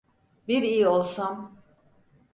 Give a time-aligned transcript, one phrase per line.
[0.47, 1.57] Bir iyi olsam!